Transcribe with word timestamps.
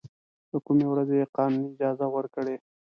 له 0.51 0.57
کومې 0.65 0.85
ورځې 0.89 1.15
یې 1.21 1.31
قانوني 1.35 1.67
اجازه 1.73 2.05
ورکړې. 2.15 2.55